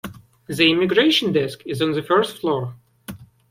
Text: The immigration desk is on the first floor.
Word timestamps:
The 0.47 0.71
immigration 0.71 1.31
desk 1.31 1.61
is 1.63 1.79
on 1.79 1.91
the 1.91 2.01
first 2.01 2.39
floor. 2.39 2.73